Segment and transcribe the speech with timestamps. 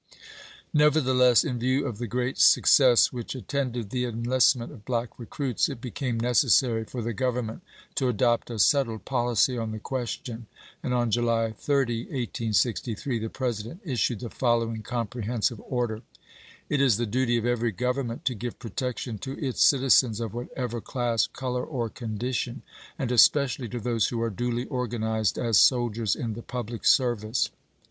[0.73, 5.79] Nevertheless, in view of the great success which attended the enlistment of black recruits, it
[5.79, 7.61] be came necessary for the Grovernment
[7.93, 10.47] to adopt a settled policy on the question,
[10.81, 16.01] and on July 30, 1863, the President issued the following comprehensive order:
[16.67, 20.81] It is the duty of every government to give protection to its citizens of whatever
[20.81, 22.63] class, color, or condition,
[22.97, 27.51] and especially to those who are duly organized as soldiers in the public service.